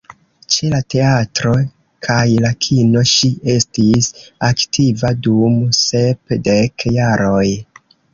Ĉe 0.53 0.67
la 0.69 0.77
teatro 0.91 1.51
kaj 2.07 2.23
la 2.45 2.49
kino, 2.67 3.03
ŝi 3.09 3.29
estis 3.55 4.07
aktiva 4.47 5.11
dum 5.27 5.61
sepdek 5.81 6.87
jaroj. 6.97 7.45